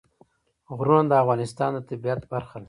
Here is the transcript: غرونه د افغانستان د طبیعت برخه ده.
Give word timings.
غرونه 0.77 1.05
د 1.11 1.13
افغانستان 1.23 1.71
د 1.75 1.79
طبیعت 1.89 2.21
برخه 2.33 2.55
ده. 2.59 2.59